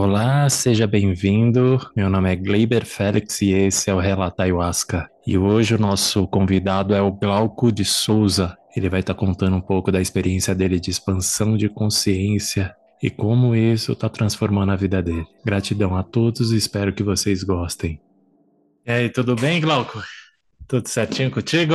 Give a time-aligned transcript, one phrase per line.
[0.00, 1.76] Olá, seja bem-vindo.
[1.96, 5.10] Meu nome é Gleiber Félix e esse é o Relata Ayahuasca.
[5.26, 8.56] E hoje o nosso convidado é o Glauco de Souza.
[8.76, 13.56] Ele vai estar contando um pouco da experiência dele de expansão de consciência e como
[13.56, 15.26] isso está transformando a vida dele.
[15.44, 18.00] Gratidão a todos e espero que vocês gostem.
[18.86, 20.00] E aí, tudo bem, Glauco?
[20.68, 21.74] Tudo certinho contigo?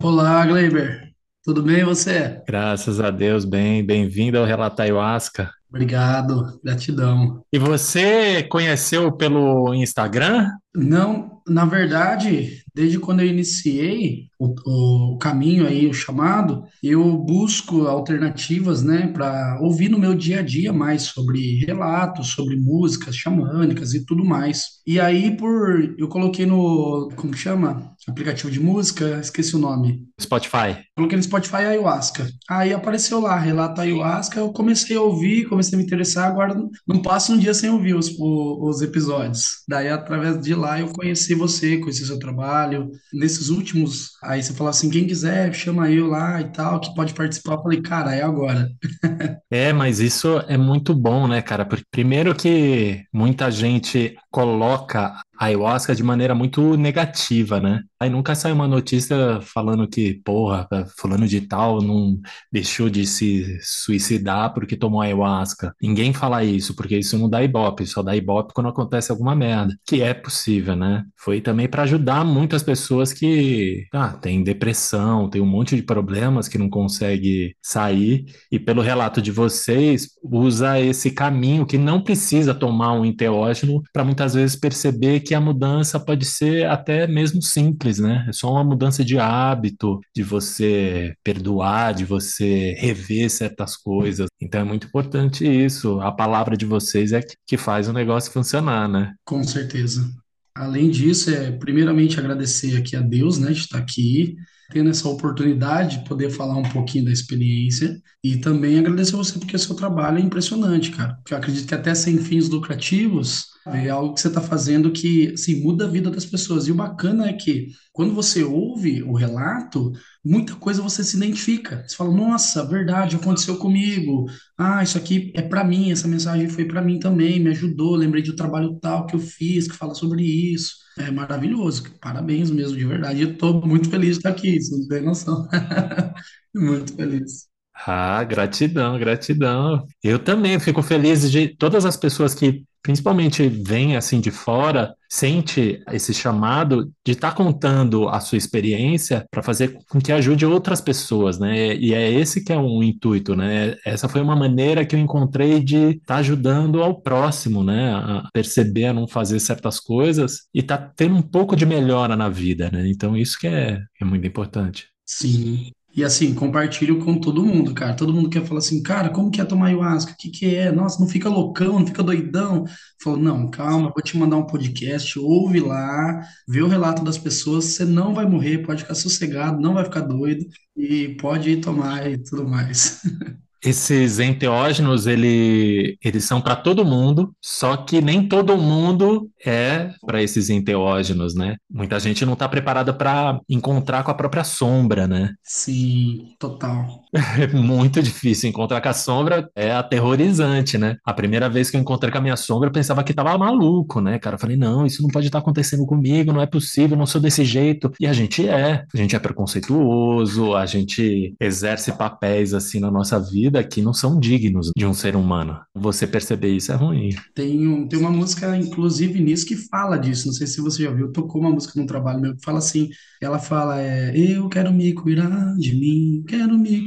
[0.00, 1.12] Olá, Gleiber.
[1.42, 2.40] Tudo bem e você?
[2.46, 3.84] Graças a Deus, bem.
[3.84, 5.50] Bem-vindo ao Relata Ayahuasca.
[5.74, 7.42] Obrigado, gratidão.
[7.52, 10.48] E você conheceu pelo Instagram?
[10.72, 17.86] Não, na verdade, desde quando eu iniciei o, o caminho aí, o chamado, eu busco
[17.86, 23.94] alternativas, né, para ouvir no meu dia a dia mais sobre relatos, sobre músicas xamânicas
[23.94, 24.82] e tudo mais.
[24.86, 27.94] E aí, por eu coloquei no, como chama?
[28.06, 30.02] Aplicativo de música, esqueci o nome.
[30.20, 30.76] Spotify.
[30.94, 32.28] Coloquei no Spotify Ayahuasca.
[32.50, 36.54] Aí apareceu lá, relato Ayahuasca, eu comecei a ouvir, comecei a me interessar, agora
[36.86, 39.64] não passa um dia sem ouvir os, os episódios.
[39.66, 42.63] Daí, através de lá, eu conheci você, conheci seu trabalho.
[43.12, 47.14] Nesses últimos, aí você falou assim, quem quiser, chama eu lá e tal, que pode
[47.14, 47.54] participar.
[47.54, 48.70] Eu falei, cara, é agora.
[49.50, 51.64] É, mas isso é muito bom, né, cara?
[51.64, 57.82] Porque primeiro que muita gente coloca ayahuasca de maneira muito negativa, né?
[57.98, 60.68] Aí nunca sai uma notícia falando que, porra,
[60.98, 62.20] fulano de tal não
[62.52, 65.74] deixou de se suicidar porque tomou ayahuasca.
[65.80, 69.74] Ninguém fala isso, porque isso não dá ibope, só dá ibope quando acontece alguma merda,
[69.86, 71.04] que é possível, né?
[71.16, 76.48] Foi também para ajudar muitas pessoas que, ah, tem depressão, tem um monte de problemas
[76.48, 82.54] que não consegue sair, e pelo relato de vocês, usa esse caminho que não precisa
[82.54, 87.98] tomar um enteógeno para muitas vezes perceber que a mudança pode ser até mesmo simples,
[87.98, 88.26] né?
[88.28, 94.28] É só uma mudança de hábito, de você perdoar, de você rever certas coisas.
[94.40, 96.00] Então é muito importante isso.
[96.00, 99.14] A palavra de vocês é que faz o negócio funcionar, né?
[99.24, 100.08] Com certeza.
[100.54, 104.36] Além disso, é primeiramente agradecer aqui a Deus, né, de estar aqui,
[104.70, 109.38] tendo essa oportunidade de poder falar um pouquinho da experiência e também agradecer a você
[109.38, 111.14] porque o seu trabalho é impressionante, cara.
[111.16, 115.32] Porque eu acredito que até sem fins lucrativos, é algo que você está fazendo que
[115.32, 116.66] assim, muda a vida das pessoas.
[116.66, 119.92] E o bacana é que quando você ouve o relato,
[120.24, 121.84] muita coisa você se identifica.
[121.86, 124.26] Você fala, nossa, verdade, aconteceu comigo.
[124.56, 127.94] Ah, isso aqui é para mim, essa mensagem foi para mim também, me ajudou.
[127.94, 130.76] Lembrei de um trabalho tal que eu fiz, que fala sobre isso.
[130.98, 131.84] É maravilhoso.
[132.00, 133.20] Parabéns mesmo, de verdade.
[133.22, 135.46] Eu estou muito feliz de estar aqui, você não tem noção.
[136.54, 137.53] muito feliz.
[137.74, 139.86] Ah, gratidão, gratidão.
[140.02, 145.82] Eu também fico feliz de todas as pessoas que principalmente vêm assim de fora, sente
[145.90, 150.82] esse chamado de estar tá contando a sua experiência para fazer com que ajude outras
[150.82, 151.74] pessoas, né?
[151.76, 153.74] E é esse que é um intuito, né?
[153.86, 157.94] Essa foi uma maneira que eu encontrei de estar tá ajudando ao próximo, né?
[157.94, 162.28] A perceber, a não fazer certas coisas e tá tendo um pouco de melhora na
[162.28, 162.86] vida, né?
[162.86, 164.88] Então isso que é, é muito importante.
[165.06, 165.70] Sim.
[165.96, 167.94] E assim, compartilho com todo mundo, cara.
[167.94, 170.12] Todo mundo quer falar assim, cara, como que é tomar ayahuasca?
[170.12, 170.72] O que que é?
[170.72, 172.64] Nossa, não fica loucão, não fica doidão.
[173.00, 177.66] Falou, não, calma, vou te mandar um podcast, ouve lá, vê o relato das pessoas,
[177.66, 180.44] você não vai morrer, pode ficar sossegado, não vai ficar doido
[180.76, 183.00] e pode ir tomar e tudo mais.
[183.64, 190.22] Esses enteógenos, ele, eles são para todo mundo, só que nem todo mundo é para
[190.22, 191.56] esses enteógenos, né?
[191.70, 195.32] Muita gente não está preparada para encontrar com a própria sombra, né?
[195.42, 197.03] Sim, total.
[197.14, 200.96] É muito difícil encontrar com a sombra, é aterrorizante, né?
[201.04, 204.00] A primeira vez que eu encontrei com a minha sombra, eu pensava que tava maluco,
[204.00, 204.34] né, cara?
[204.34, 207.44] Eu falei, não, isso não pode estar acontecendo comigo, não é possível, não sou desse
[207.44, 207.92] jeito.
[208.00, 213.20] E a gente é, a gente é preconceituoso, a gente exerce papéis assim na nossa
[213.20, 215.60] vida que não são dignos de um ser humano.
[215.74, 217.10] Você perceber isso é ruim.
[217.34, 220.26] Tem, um, tem uma música, inclusive, nisso que fala disso.
[220.26, 222.88] Não sei se você já viu, tocou uma música num trabalho meu que fala assim:
[223.20, 226.84] ela fala, é, eu quero me curar de mim, quero me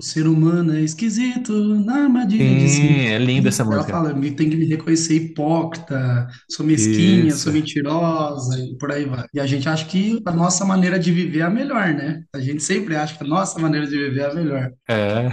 [0.00, 1.52] O ser humano é esquisito
[1.84, 2.82] na armadilha de si.
[3.06, 3.92] é linda essa Ela música.
[3.92, 7.38] fala, me tem que me reconhecer hipócrita, sou mesquinha, Isso.
[7.38, 9.24] sou mentirosa e por aí vai.
[9.32, 12.22] E a gente acha que a nossa maneira de viver é a melhor, né?
[12.34, 14.70] A gente sempre acha que a nossa maneira de viver é a melhor.
[14.90, 15.28] É.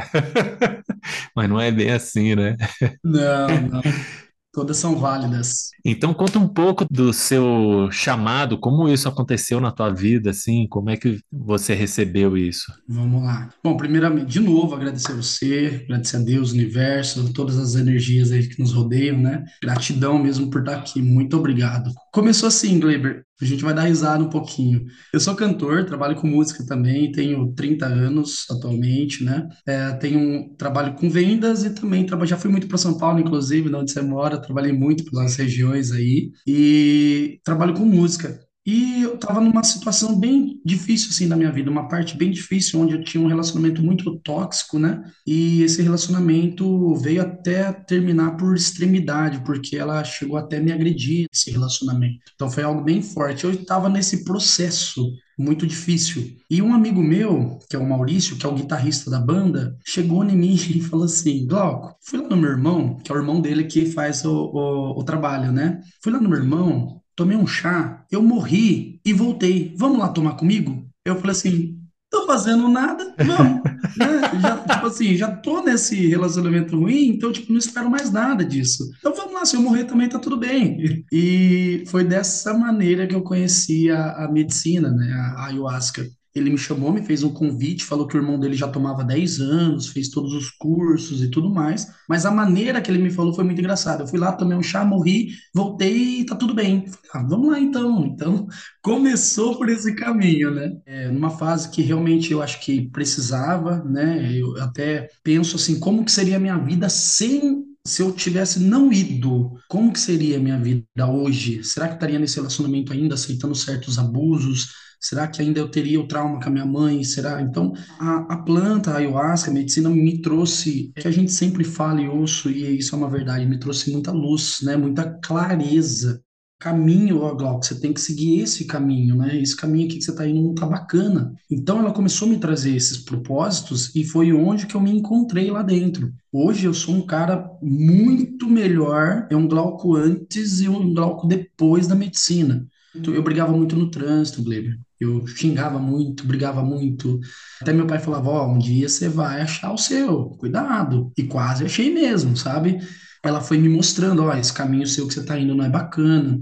[1.35, 2.55] Mas não é bem assim, né?
[3.03, 3.81] Não, não.
[4.53, 5.71] Todas são válidas.
[5.83, 10.89] Então conta um pouco do seu chamado, como isso aconteceu na tua vida, assim, como
[10.89, 12.71] é que você recebeu isso?
[12.87, 13.49] Vamos lá.
[13.63, 18.47] Bom, primeiramente, de novo, agradecer você, agradecer a Deus, o universo, todas as energias aí
[18.47, 19.45] que nos rodeiam, né?
[19.63, 21.01] Gratidão mesmo por estar aqui.
[21.01, 21.91] Muito obrigado.
[22.11, 23.23] Começou assim, Gleber.
[23.41, 24.85] A gente vai dar risada um pouquinho.
[25.13, 29.47] Eu sou cantor, trabalho com música também, tenho 30 anos atualmente, né?
[29.65, 33.73] É, tenho um trabalho com vendas e também já fui muito para São Paulo, inclusive,
[33.73, 38.39] onde você mora, trabalhei muito pelas regiões aí e trabalho com música.
[38.65, 42.79] E eu estava numa situação bem difícil, assim, na minha vida, uma parte bem difícil,
[42.79, 45.03] onde eu tinha um relacionamento muito tóxico, né?
[45.25, 51.49] E esse relacionamento veio até terminar por extremidade, porque ela chegou até me agredir, esse
[51.49, 52.19] relacionamento.
[52.35, 53.45] Então foi algo bem forte.
[53.45, 55.11] Eu estava nesse processo
[55.41, 56.37] muito difícil.
[56.49, 60.23] E um amigo meu, que é o Maurício, que é o guitarrista da banda, chegou
[60.23, 63.41] em mim e falou assim: Glauco, fui lá no meu irmão, que é o irmão
[63.41, 65.81] dele que faz o, o, o trabalho, né?
[66.03, 69.73] Fui lá no meu irmão, tomei um chá, eu morri e voltei.
[69.77, 70.85] Vamos lá tomar comigo?
[71.05, 71.79] Eu falei assim,
[72.09, 73.61] tô fazendo nada, vamos.
[73.97, 74.21] né?
[74.41, 78.89] Já, tipo assim, já tô nesse relacionamento ruim, então, tipo, não espero mais nada disso.
[78.99, 81.05] Então vamos lá, se eu morrer também tá tudo bem.
[81.11, 85.11] E foi dessa maneira que eu conheci a, a medicina, né?
[85.13, 86.05] A ayahuasca.
[86.33, 89.39] Ele me chamou, me fez um convite, falou que o irmão dele já tomava 10
[89.41, 91.87] anos, fez todos os cursos e tudo mais.
[92.07, 94.03] Mas a maneira que ele me falou foi muito engraçada.
[94.03, 96.85] Eu fui lá, tomei um chá, morri, voltei e tá tudo bem.
[96.87, 98.01] Falei, ah, vamos lá então.
[98.21, 98.47] Então,
[98.83, 100.77] começou por esse caminho, né?
[100.85, 104.31] É, numa fase que realmente eu acho que precisava, né?
[104.31, 108.93] Eu até penso assim, como que seria a minha vida sem se eu tivesse não
[108.93, 111.63] ido, como que seria a minha vida hoje?
[111.63, 114.69] Será que estaria nesse relacionamento ainda aceitando certos abusos?
[115.01, 117.03] Será que ainda eu teria o trauma com a minha mãe?
[117.03, 117.41] Será?
[117.41, 121.99] Então, a, a planta, a ayahuasca, a medicina me trouxe, que a gente sempre fala
[122.01, 124.77] e ouço, e isso é uma verdade, me trouxe muita luz, né?
[124.77, 126.23] Muita clareza.
[126.59, 129.41] Caminho, ó, Glauco, você tem que seguir esse caminho, né?
[129.41, 131.33] Esse caminho aqui que você está indo não tá bacana.
[131.49, 135.49] Então, ela começou a me trazer esses propósitos e foi onde que eu me encontrei
[135.49, 136.13] lá dentro.
[136.31, 141.87] Hoje eu sou um cara muito melhor, é um Glauco antes e um Glauco depois
[141.87, 142.67] da medicina.
[142.93, 144.77] Eu brigava muito no trânsito, Gleber.
[144.99, 147.19] Eu xingava muito, brigava muito.
[147.61, 151.11] Até meu pai falava: Ó, um dia você vai achar o seu, cuidado.
[151.17, 152.79] E quase achei mesmo, sabe?
[153.23, 156.41] Ela foi me mostrando: Ó, esse caminho seu que você tá indo não é bacana.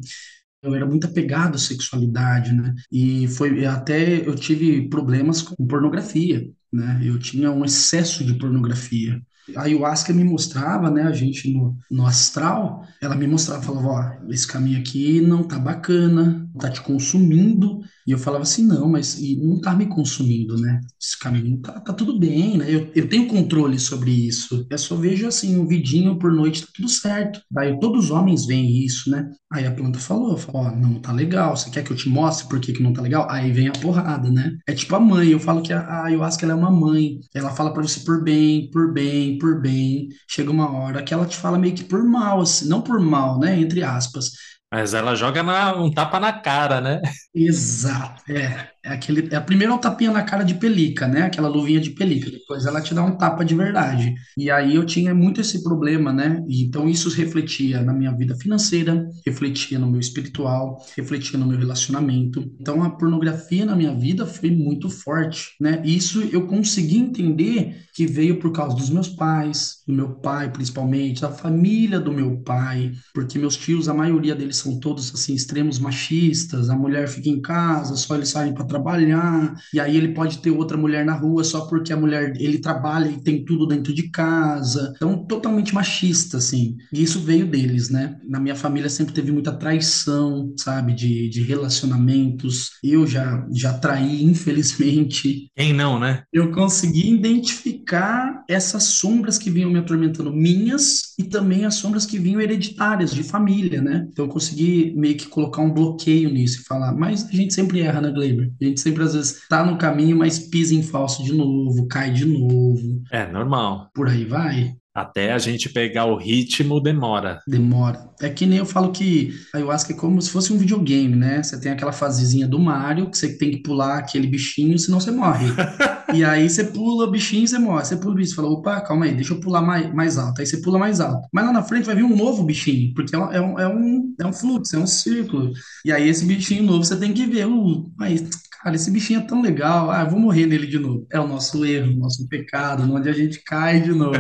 [0.62, 2.74] Eu era muito apegado à sexualidade, né?
[2.92, 7.02] E foi até eu tive problemas com pornografia, né?
[7.04, 9.22] Eu tinha um excesso de pornografia.
[9.56, 14.31] A ayahuasca me mostrava, né, a gente no, no astral, ela me mostrava, falava, ó,
[14.31, 19.20] esse caminho aqui não tá bacana, tá te consumindo, e eu falava assim, não, mas
[19.20, 20.82] e não tá me consumindo, né?
[21.00, 22.66] Esse caminho tá, tá tudo bem, né?
[22.68, 24.66] Eu, eu tenho controle sobre isso.
[24.68, 27.40] Eu só vejo assim, um vidinho por noite, tá tudo certo.
[27.52, 29.30] Daí todos os homens veem isso, né?
[29.54, 32.60] Aí a planta falou, ó, não tá legal, você quer que eu te mostre por
[32.60, 33.28] que, que não tá legal?
[33.30, 34.58] Aí vem a porrada, né?
[34.68, 37.52] É tipo a mãe, eu falo que a, a ayahuasca ela é uma mãe, ela
[37.52, 40.10] fala para você por bem, por bem, por bem.
[40.28, 43.38] Chega uma hora que ela te fala meio que por mal, assim, não por mal,
[43.38, 43.60] né?
[43.60, 44.32] Entre aspas.
[44.71, 47.01] Mas ela joga na, um tapa na cara, né?
[47.33, 48.71] Exato, é.
[48.90, 51.22] É aquele, é, primeiro é o tapinha na cara de pelica, né?
[51.22, 52.32] Aquela luvinha de pelica.
[52.32, 54.16] Depois ela te dá um tapa de verdade.
[54.36, 56.44] E aí eu tinha muito esse problema, né?
[56.48, 61.58] E então isso refletia na minha vida financeira, refletia no meu espiritual, refletia no meu
[61.58, 62.52] relacionamento.
[62.60, 65.81] Então a pornografia na minha vida foi muito forte, né?
[65.86, 70.52] E isso eu consegui entender que veio por causa dos meus pais, do meu pai
[70.52, 75.36] principalmente, da família do meu pai, porque meus tios, a maioria deles são todos assim
[75.36, 76.69] extremos machistas.
[76.69, 80.52] A mulher fica em casa, só eles saem para trabalhar, e aí ele pode ter
[80.52, 84.09] outra mulher na rua só porque a mulher, ele trabalha e tem tudo dentro de
[84.09, 84.94] casa.
[84.95, 86.78] Então, totalmente machista, assim.
[86.92, 88.18] E isso veio deles, né?
[88.28, 90.94] Na minha família sempre teve muita traição, sabe?
[90.94, 92.71] De, de relacionamentos.
[92.83, 95.52] Eu já, já traí, infelizmente.
[95.56, 96.24] Quem não, né?
[96.31, 102.18] Eu consegui identificar essas sombras que vinham me atormentando, minhas, e também as sombras que
[102.18, 104.07] vinham hereditárias, de família, né?
[104.12, 107.81] Então, eu consegui meio que colocar um bloqueio nisso e falar, mas a gente sempre
[107.81, 108.52] erra, né, Gleiber?
[108.61, 112.11] A gente sempre às vezes tá no caminho, mas pisa em falso de novo, cai
[112.11, 113.01] de novo.
[113.11, 113.89] É normal.
[113.94, 114.73] Por aí vai.
[114.94, 117.39] Até a gente pegar o ritmo demora.
[117.47, 118.09] Demora.
[118.21, 121.42] É que nem eu falo que a ayahuasca é como se fosse um videogame, né?
[121.42, 125.11] Você tem aquela fasezinha do Mario, que você tem que pular aquele bichinho, senão você
[125.11, 125.45] morre.
[126.13, 127.85] e aí você pula o bichinho e você morre.
[127.85, 130.42] Você pula o bicho, fala, opa, calma aí, deixa eu pular mais, mais alto.
[130.42, 131.28] Aí você pula mais alto.
[131.31, 133.68] Mas lá na frente vai vir um novo bichinho, porque é um, é um, é
[133.68, 135.51] um, é um fluxo, é um círculo.
[135.85, 137.47] E aí esse bichinho novo você tem que ver.
[137.47, 138.21] Uh, mas
[138.61, 141.06] cara, esse bichinho é tão legal, ah, eu vou morrer nele de novo.
[141.11, 144.18] É o nosso erro, o nosso pecado, onde a gente cai de novo.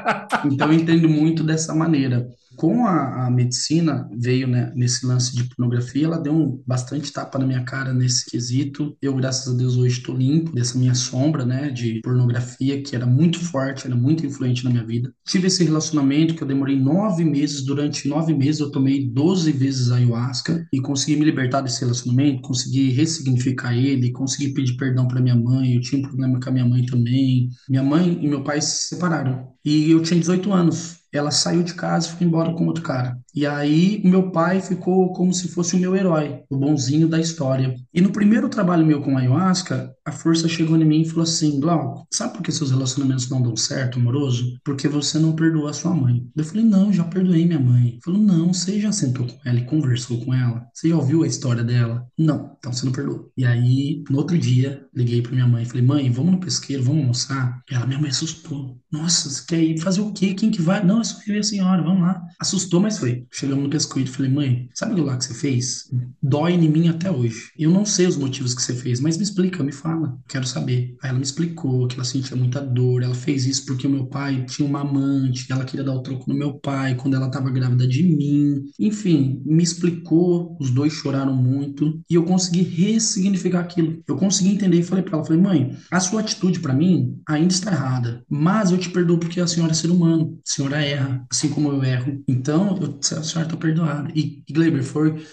[0.44, 2.28] então eu entendo muito dessa maneira.
[2.60, 7.38] Com a, a medicina, veio né, nesse lance de pornografia, ela deu um, bastante tapa
[7.38, 8.94] na minha cara nesse quesito.
[9.00, 13.06] Eu, graças a Deus, hoje estou limpo dessa minha sombra, né, de pornografia, que era
[13.06, 15.10] muito forte, era muito influente na minha vida.
[15.26, 19.90] Tive esse relacionamento que eu demorei nove meses, durante nove meses eu tomei 12 vezes
[19.90, 25.34] ayahuasca e consegui me libertar desse relacionamento, consegui ressignificar ele, consegui pedir perdão para minha
[25.34, 27.48] mãe, eu tinha um problema com a minha mãe também.
[27.70, 29.48] Minha mãe e meu pai se separaram.
[29.64, 33.18] E eu tinha 18 anos ela saiu de casa e foi embora com outro cara.
[33.34, 37.74] E aí, meu pai ficou como se fosse o meu herói, o bonzinho da história.
[37.94, 41.60] E no primeiro trabalho meu com ayahuasca, a força chegou em mim e falou assim:
[41.60, 44.58] Glauco, sabe por que seus relacionamentos não dão certo, amoroso?
[44.64, 46.26] Porque você não perdoou a sua mãe.
[46.36, 47.88] Eu falei: Não, já perdoei minha mãe.
[47.88, 50.66] Ele falou: Não, você já sentou com ela e conversou com ela?
[50.74, 52.04] Você já ouviu a história dela?
[52.18, 53.30] Não, então você não perdoou.
[53.36, 56.82] E aí, no outro dia, liguei pra minha mãe e falei: Mãe, vamos no pesqueiro,
[56.82, 57.62] vamos almoçar?
[57.70, 58.78] Ela, minha mãe assustou.
[58.90, 60.34] Nossa, você quer ir fazer o quê?
[60.34, 60.84] Quem que vai?
[60.84, 62.20] Não, é só a senhora, vamos lá.
[62.40, 63.19] Assustou, mas foi.
[63.30, 65.90] Chegamos no pescoço e falei: Mãe, sabe aquilo lá que você fez?
[66.22, 67.50] Dói em mim até hoje.
[67.58, 70.46] Eu não sei os motivos que você fez, mas me explica, me fala fala, quero
[70.46, 70.96] saber.
[71.02, 74.06] Aí ela me explicou que ela sentia muita dor, ela fez isso porque o meu
[74.06, 77.50] pai tinha uma amante, ela queria dar o troco no meu pai quando ela estava
[77.50, 78.64] grávida de mim.
[78.78, 84.02] Enfim, me explicou, os dois choraram muito e eu consegui ressignificar aquilo.
[84.06, 87.52] Eu consegui entender e falei para ela, falei: "Mãe, a sua atitude para mim ainda
[87.52, 91.26] está errada, mas eu te perdoo porque a senhora é ser humano, a senhora erra,
[91.30, 92.22] assim como eu erro.
[92.28, 94.10] Então, eu, a senhora está perdoada".
[94.14, 95.24] E, e Gleiber foi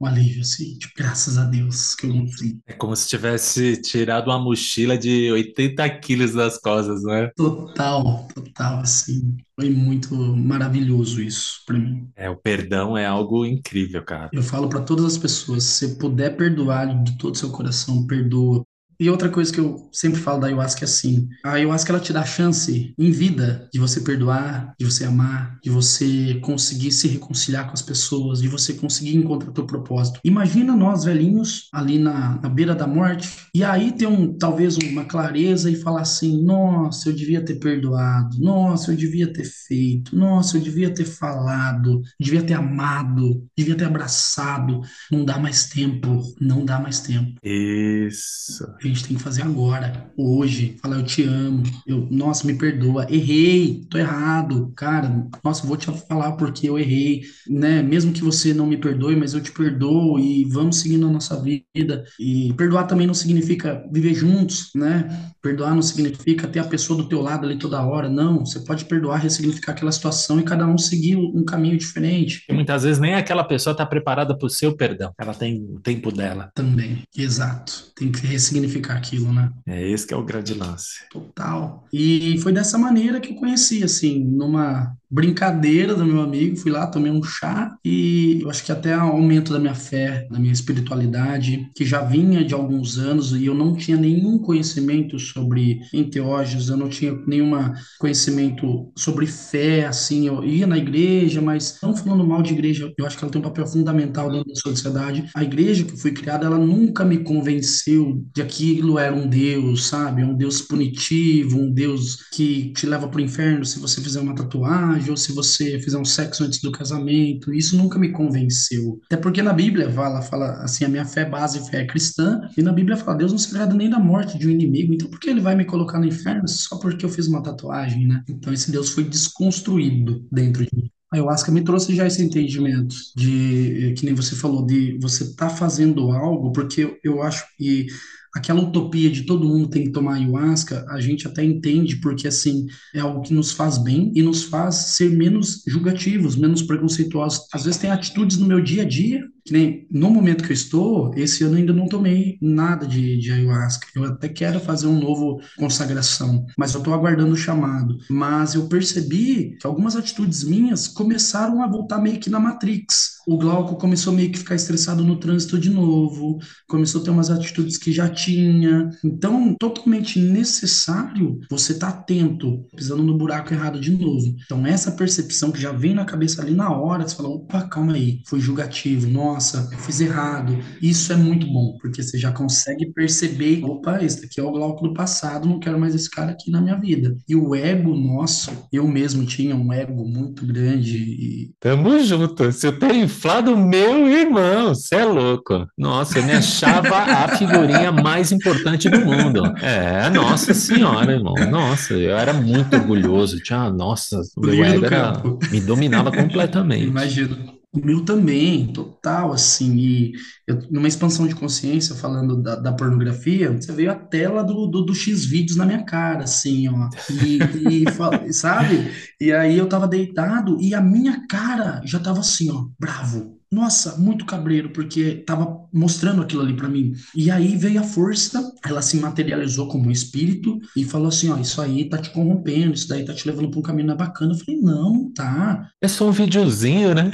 [0.00, 2.58] um alívio, assim, tipo, graças a Deus que eu não fui.
[2.66, 7.30] É como se tivesse tirado uma mochila de 80 quilos das costas, né?
[7.36, 9.36] Total, total, assim.
[9.54, 12.08] Foi muito maravilhoso isso para mim.
[12.16, 14.30] É, o perdão é algo incrível, cara.
[14.32, 18.06] Eu falo para todas as pessoas, se você puder perdoar de todo o seu coração,
[18.06, 18.64] perdoa,
[19.00, 22.12] e outra coisa que eu sempre falo da ayahuasca é assim: a ayahuasca ela te
[22.12, 27.08] dá a chance em vida de você perdoar, de você amar, de você conseguir se
[27.08, 30.20] reconciliar com as pessoas, de você conseguir encontrar teu propósito.
[30.22, 35.06] Imagina nós velhinhos ali na, na beira da morte e aí ter um talvez uma
[35.06, 40.58] clareza e falar assim: nossa, eu devia ter perdoado, nossa, eu devia ter feito, nossa,
[40.58, 44.82] eu devia ter falado, devia ter amado, devia ter abraçado.
[45.10, 47.40] Não dá mais tempo, não dá mais tempo.
[47.42, 50.76] Isso gente tem que fazer agora, hoje.
[50.82, 51.62] Falar, eu te amo.
[51.86, 53.06] Eu, nossa, me perdoa.
[53.10, 54.72] Errei, tô errado.
[54.76, 57.82] Cara, nossa, vou te falar porque eu errei, né?
[57.82, 61.40] Mesmo que você não me perdoe, mas eu te perdoo e vamos seguindo a nossa
[61.40, 62.04] vida.
[62.18, 65.32] E perdoar também não significa viver juntos, né?
[65.42, 68.08] Perdoar não significa ter a pessoa do teu lado ali toda hora.
[68.08, 72.44] Não, você pode perdoar, ressignificar aquela situação e cada um seguir um caminho diferente.
[72.48, 75.12] E muitas vezes nem aquela pessoa está preparada para o seu perdão.
[75.18, 76.50] Ela tem o tempo dela.
[76.54, 77.90] Também, exato.
[77.94, 79.50] Tem que ressignificar aquilo, né?
[79.66, 81.08] É esse que é o grande lance.
[81.10, 81.86] Total.
[81.92, 86.86] E foi dessa maneira que eu conheci, assim, numa brincadeira do meu amigo, fui lá,
[86.86, 91.68] tomei um chá e eu acho que até aumento da minha fé, da minha espiritualidade,
[91.74, 96.76] que já vinha de alguns anos e eu não tinha nenhum conhecimento sobre enteógenos, eu
[96.76, 102.42] não tinha nenhum conhecimento sobre fé, assim, eu ia na igreja, mas não falando mal
[102.42, 105.28] de igreja, eu acho que ela tem um papel fundamental dentro da sociedade.
[105.34, 110.22] A igreja que foi criada, ela nunca me convenceu de aquilo era um Deus, sabe?
[110.22, 114.34] Um Deus punitivo, um Deus que te leva para o inferno se você fizer uma
[114.34, 117.54] tatuagem, ou se você fizer um sexo antes do casamento.
[117.54, 119.00] Isso nunca me convenceu.
[119.06, 122.62] Até porque na Bíblia fala, fala assim, a minha fé base, fé é cristã, e
[122.62, 125.20] na Bíblia fala, Deus não se agrada nem da morte de um inimigo, então por
[125.20, 128.22] que ele vai me colocar no inferno só porque eu fiz uma tatuagem, né?
[128.28, 130.90] Então esse Deus foi desconstruído dentro de mim.
[131.12, 135.50] A ayahuasca me trouxe já esse entendimento de, que nem você falou, de você tá
[135.50, 137.86] fazendo algo, porque eu acho que
[138.34, 142.66] aquela utopia de todo mundo tem que tomar ayahuasca, a gente até entende, porque assim,
[142.94, 147.46] é algo que nos faz bem e nos faz ser menos julgativos, menos preconceituosos.
[147.52, 151.12] Às vezes tem atitudes no meu dia a dia nem no momento que eu estou,
[151.16, 153.88] esse ano ainda não tomei nada de, de ayahuasca.
[153.94, 157.98] Eu até quero fazer um novo consagração, mas eu estou aguardando o chamado.
[158.08, 163.20] Mas eu percebi que algumas atitudes minhas começaram a voltar meio que na Matrix.
[163.26, 166.38] O Glauco começou meio que ficar estressado no trânsito de novo,
[166.68, 168.90] começou a ter umas atitudes que já tinha.
[169.04, 174.34] Então, totalmente necessário você estar tá atento, pisando no buraco errado de novo.
[174.44, 177.92] Então, essa percepção que já vem na cabeça ali na hora, você fala, opa, calma
[177.92, 180.58] aí, foi julgativo, nossa nossa, eu fiz errado.
[180.82, 184.86] Isso é muito bom, porque você já consegue perceber, opa, esse daqui é o Glauco
[184.86, 187.16] do passado, não quero mais esse cara aqui na minha vida.
[187.26, 190.98] E o ego nosso, eu mesmo tinha um ego muito grande.
[190.98, 191.50] E...
[191.58, 192.52] Tamo junto.
[192.52, 195.66] Se eu tenho inflado, meu irmão, você é louco.
[195.78, 199.40] Nossa, eu me achava a figurinha mais importante do mundo.
[199.62, 201.34] É, nossa senhora, irmão.
[201.50, 203.40] Nossa, eu era muito orgulhoso.
[203.40, 206.84] Tinha, nossa, o meu ego era, me dominava completamente.
[206.84, 207.59] Imagino.
[207.72, 210.12] O meu também, total, assim, e
[210.44, 214.82] eu, numa expansão de consciência, falando da, da pornografia, você veio a tela do, do,
[214.82, 217.38] do X-Vídeos na minha cara, assim, ó, e,
[217.84, 217.84] e
[218.34, 218.90] sabe?
[219.20, 223.96] E aí eu tava deitado e a minha cara já tava assim, ó, bravo, nossa,
[223.96, 226.92] muito cabreiro, porque tava mostrando aquilo ali para mim.
[227.16, 231.36] E aí veio a força, ela se materializou como um espírito e falou assim: ó,
[231.36, 233.98] isso aí tá te corrompendo, isso daí tá te levando pra um caminho não é
[233.98, 234.32] bacana.
[234.32, 235.68] Eu falei: não, não tá.
[235.82, 237.10] É só um videozinho, né?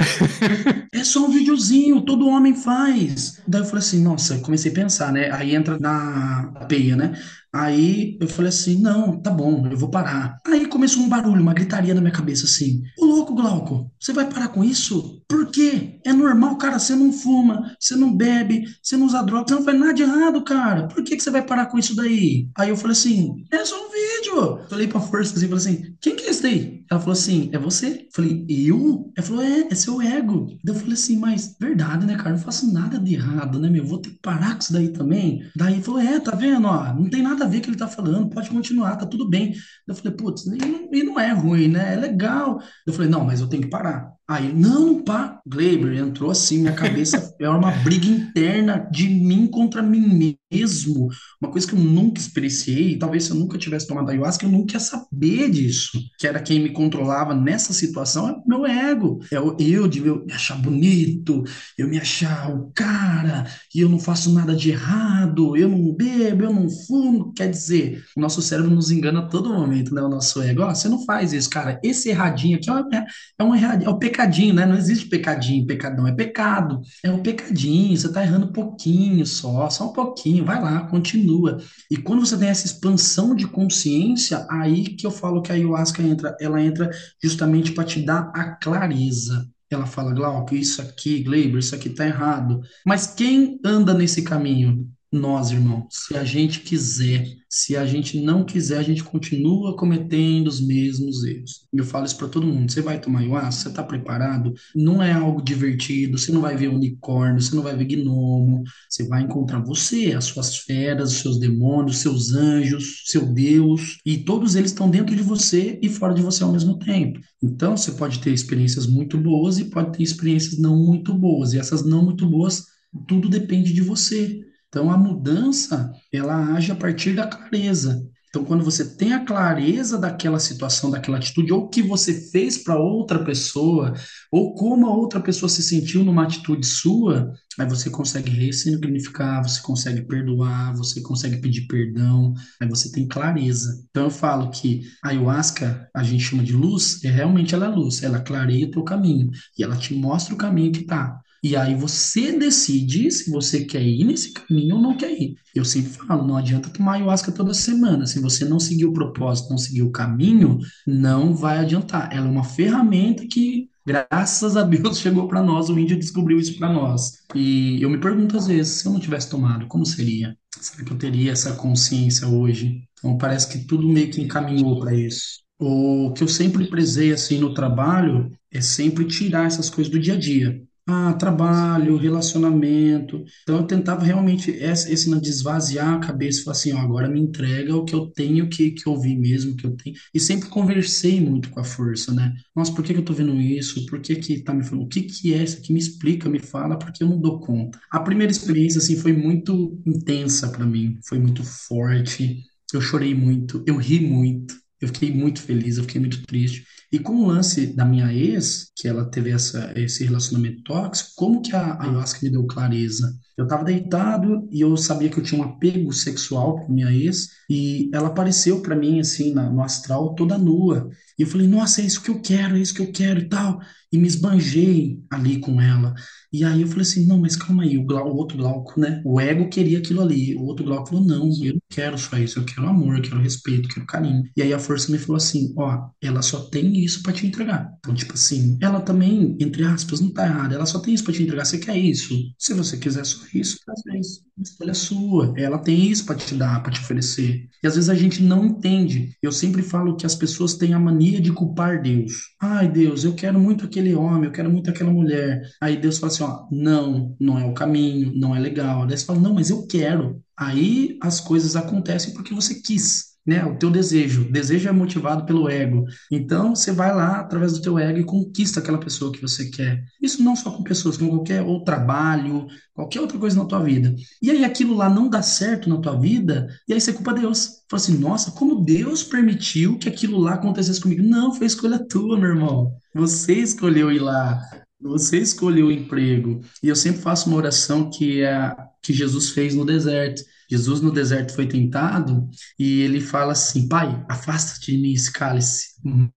[0.93, 3.41] é só um videozinho, todo homem faz.
[3.49, 5.31] Daí eu falei assim: nossa, comecei a pensar, né?
[5.33, 7.19] Aí entra na peia, né?
[7.57, 10.39] Aí eu falei assim: não, tá bom, eu vou parar.
[10.47, 14.29] Aí começou um barulho, uma gritaria na minha cabeça assim: Ô louco, Glauco, você vai
[14.29, 15.23] parar com isso?
[15.27, 15.99] Por quê?
[16.05, 19.65] É normal, cara, você não fuma, você não bebe, você não usa droga, você não
[19.65, 20.87] faz nada de errado, cara.
[20.87, 22.49] Por que, que você vai parar com isso daí?
[22.57, 23.35] Aí eu falei assim:
[23.75, 23.91] um
[24.27, 24.61] vídeo.
[24.69, 26.85] Falei pra força assim, falei assim: quem que é esse daí?
[26.91, 28.07] Ela falou assim: é você?
[28.13, 29.13] Falei: eu?
[29.17, 30.47] Ela falou: é, é seu ego.
[30.65, 32.31] Daí eu falei assim: mas verdade, né, cara?
[32.31, 33.85] Não faço nada de errado, né, meu?
[33.85, 35.43] Vou ter que parar com isso daí também.
[35.57, 38.31] Daí falou: é, tá vendo, ó, não tem nada a ver que ele tá falando,
[38.31, 39.55] pode continuar, tá tudo bem.
[39.87, 41.95] Eu falei, putz, e não, e não é ruim, né?
[41.95, 42.61] É legal.
[42.87, 44.16] Eu falei, não, mas eu tenho que parar.
[44.29, 45.41] Aí, não, pá.
[45.47, 51.09] Gleiber entrou assim, minha cabeça é uma briga interna de mim contra mim mesmo.
[51.41, 54.75] Uma coisa que eu nunca experienciei, talvez se eu nunca tivesse tomado ayahuasca, eu nunca
[54.75, 56.01] ia saber disso.
[56.19, 59.21] Que era quem me controlava nessa situação, é meu ego.
[59.33, 61.45] É eu, eu de eu me achar bonito,
[61.79, 66.45] eu me achar o cara, e eu não faço nada de errado, eu não bebo,
[66.45, 67.33] eu não fumo.
[67.33, 70.03] Quer dizer, o nosso cérebro nos engana a todo momento, né?
[70.03, 70.63] O nosso ego.
[70.63, 71.81] Ó, você não faz isso, cara.
[71.83, 73.05] Esse erradinho aqui é,
[73.39, 74.65] é um erradinho, é o pecadinho, né?
[74.65, 76.81] Não existe pecadinho, pecadão, é pecado.
[77.05, 81.59] É o pecadinho, você tá errando um pouquinho só, só um pouquinho, vai lá, continua.
[81.91, 86.03] E quando você tem essa expansão de consciência, aí que eu falo que a ayahuasca
[86.03, 86.91] entra, ela entra
[87.23, 89.47] justamente para te dar a clareza.
[89.69, 92.61] Ela fala, Glauco, isso aqui, Gleiber, isso aqui tá errado.
[92.87, 94.89] Mas quem anda nesse caminho?
[95.13, 100.49] Nós, irmão, se a gente quiser, se a gente não quiser, a gente continua cometendo
[100.49, 101.67] os mesmos erros.
[101.73, 102.71] Eu falo isso para todo mundo.
[102.71, 104.53] Você vai tomar ayahuasca, você está preparado?
[104.75, 109.07] Não é algo divertido, você não vai ver unicórnio, você não vai ver gnomo, você
[109.07, 114.57] vai encontrar você, as suas feras, os seus demônios, seus anjos, seu Deus, e todos
[114.57, 117.21] eles estão dentro de você e fora de você ao mesmo tempo.
[117.43, 121.59] Então, você pode ter experiências muito boas e pode ter experiências não muito boas, e
[121.59, 122.65] essas não muito boas,
[123.07, 124.41] tudo depende de você.
[124.69, 128.07] Então, a mudança, ela age a partir da clareza.
[128.37, 132.59] Então, quando você tem a clareza daquela situação, daquela atitude, ou o que você fez
[132.59, 133.95] para outra pessoa,
[134.31, 139.59] ou como a outra pessoa se sentiu numa atitude sua, aí você consegue ressignificar, você
[139.63, 143.83] consegue perdoar, você consegue pedir perdão, aí você tem clareza.
[143.89, 147.69] Então, eu falo que a ayahuasca, a gente chama de luz, é realmente ela é
[147.71, 151.19] luz, ela clareia o teu caminho, e ela te mostra o caminho que tá.
[151.47, 155.37] E aí você decide se você quer ir nesse caminho ou não quer ir.
[155.55, 158.05] Eu sempre falo, não adianta tomar ayahuasca toda semana.
[158.05, 162.13] Se você não seguir o propósito, não seguir o caminho, não vai adiantar.
[162.13, 165.71] Ela é uma ferramenta que, graças a Deus, chegou para nós.
[165.71, 167.13] O índio descobriu isso para nós.
[167.33, 170.37] E eu me pergunto às vezes, se eu não tivesse tomado, como seria?
[170.61, 172.83] Será que eu teria essa consciência hoje?
[172.99, 175.47] Então parece que tudo meio que encaminhou para isso.
[175.61, 180.15] O que eu sempre prezei assim no trabalho é sempre tirar essas coisas do dia
[180.15, 180.66] a dia.
[180.89, 183.25] Ah, trabalho, relacionamento.
[183.43, 187.09] Então eu tentava realmente esse, esse não desvaziar a cabeça e falar assim, ó, agora
[187.09, 189.97] me entrega o que eu tenho que, que ouvir mesmo, que eu tenho.
[190.15, 192.33] E sempre conversei muito com a força, né?
[192.55, 193.85] Nossa, por que que eu tô vendo isso?
[193.87, 194.85] Por que que tá me falando?
[194.85, 195.73] O que que é isso aqui?
[195.73, 197.81] Me explica, me fala, porque eu não dou conta.
[197.91, 202.45] A primeira experiência, assim, foi muito intensa para mim, foi muito forte.
[202.73, 206.67] Eu chorei muito, eu ri muito, eu fiquei muito feliz, eu fiquei muito triste.
[206.93, 211.43] E com o lance da minha ex, que ela teve essa, esse relacionamento tóxico, como
[211.43, 213.13] que a ayahuasca me deu clareza?
[213.37, 217.29] Eu estava deitado e eu sabia que eu tinha um apego sexual com minha ex,
[217.49, 220.89] e ela apareceu para mim, assim, na, no astral, toda nua.
[221.19, 223.29] E eu falei, nossa, é isso que eu quero, é isso que eu quero e
[223.29, 223.61] tal.
[223.93, 225.95] E me esbanjei ali com ela.
[226.33, 229.01] E aí eu falei assim, não, mas calma aí, o, Glau, o outro Glauco, né?
[229.05, 230.35] O ego queria aquilo ali.
[230.35, 233.21] O outro Glauco falou, não, eu não quero só isso, eu quero amor, eu quero
[233.21, 234.23] respeito, eu quero carinho.
[234.37, 237.73] E aí a força me falou assim, ó, ela só tem isso para te entregar.
[237.79, 241.15] Então, tipo assim, ela também, entre aspas, não tá errada, ela só tem isso para
[241.15, 242.15] te entregar, você quer isso?
[242.39, 245.35] Se você quiser só isso às a escolha é sua.
[245.37, 247.49] Ela tem isso para te dar, para te oferecer.
[247.63, 249.17] E às vezes a gente não entende.
[249.23, 252.13] Eu sempre falo que as pessoas têm a mania de culpar Deus.
[252.41, 255.43] Ai, Deus, eu quero muito aquele homem, eu quero muito aquela mulher.
[255.61, 258.87] Aí Deus fala assim, ó, não, não é o caminho, não é legal.
[258.87, 260.23] Daí você fala, não, mas eu quero.
[260.37, 263.45] Aí as coisas acontecem porque você quis né?
[263.45, 264.23] O teu desejo.
[264.23, 265.85] O desejo é motivado pelo ego.
[266.11, 269.83] Então, você vai lá através do teu ego e conquista aquela pessoa que você quer.
[270.01, 273.95] Isso não só com pessoas, com qualquer outro trabalho, qualquer outra coisa na tua vida.
[274.23, 277.65] E aí aquilo lá não dá certo na tua vida, e aí você culpa Deus.
[277.69, 281.03] Fala assim, nossa, como Deus permitiu que aquilo lá acontecesse comigo?
[281.03, 282.73] Não, foi escolha tua, meu irmão.
[282.95, 284.41] Você escolheu ir lá.
[284.81, 286.41] Você escolheu o emprego.
[286.63, 290.23] E eu sempre faço uma oração que é que Jesus fez no deserto.
[290.49, 295.71] Jesus no deserto foi tentado e ele fala assim: Pai, afasta-te de mim esse cálice,